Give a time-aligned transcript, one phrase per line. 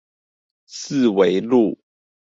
[0.65, 1.77] 四維路